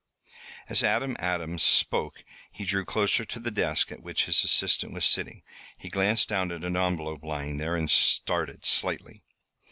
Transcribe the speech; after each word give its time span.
As 0.67 0.81
Adam 0.81 1.15
Adams 1.19 1.61
spoke 1.61 2.25
he 2.51 2.65
drew 2.65 2.85
closer 2.85 3.23
to 3.25 3.39
the 3.39 3.51
desk 3.51 3.91
at 3.91 4.01
which 4.01 4.25
his 4.25 4.43
assistant 4.43 4.93
was 4.93 5.05
sitting. 5.05 5.43
He 5.77 5.89
glanced 5.89 6.27
down 6.27 6.51
at 6.51 6.63
an 6.63 6.75
envelope 6.75 7.21
lying 7.23 7.57
there, 7.57 7.75
and 7.75 7.87
started 7.87 8.65
slightly. 8.65 9.21